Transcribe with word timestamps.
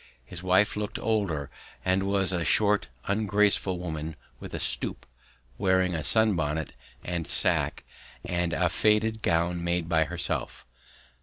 His 0.25 0.41
wife 0.41 0.75
looked 0.75 0.97
older 0.97 1.51
and 1.85 2.01
was 2.01 2.33
a 2.33 2.43
short 2.43 2.87
ungraceful 3.05 3.77
woman 3.77 4.15
with 4.39 4.51
a 4.55 4.59
stoop, 4.59 5.05
wearing 5.59 5.93
a 5.93 6.01
sun 6.01 6.35
bonnet 6.35 6.71
and 7.03 7.27
sack 7.27 7.83
and 8.25 8.51
a 8.51 8.67
faded 8.67 9.21
gown 9.21 9.63
made 9.63 9.87
by 9.87 10.05
herself. 10.05 10.65